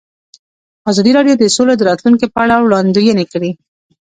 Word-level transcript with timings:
ازادي 0.91 1.11
راډیو 1.17 1.35
د 1.39 1.43
سوله 1.55 1.73
د 1.77 1.81
راتلونکې 1.89 2.27
په 2.33 2.39
اړه 2.43 2.55
وړاندوینې 2.65 3.25
کړې. 3.33 3.51